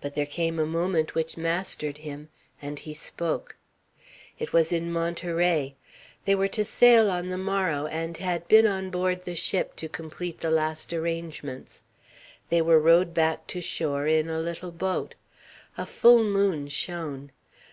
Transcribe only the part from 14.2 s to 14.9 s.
a little